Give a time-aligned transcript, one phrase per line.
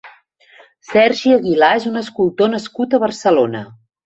[0.87, 3.65] Sergi Aguilar és un escultor nascut a Barcelona.